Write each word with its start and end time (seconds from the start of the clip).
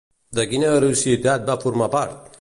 De 0.37 0.45
quina 0.53 0.71
heroïcitat 0.77 1.47
va 1.51 1.61
formar 1.67 1.95
part? 2.01 2.21